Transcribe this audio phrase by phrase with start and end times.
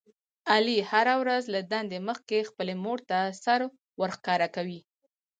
[0.53, 3.59] علي هره ورځ له دندې مخکې خپلې مورته سر
[4.01, 4.79] ورښکاره کوي.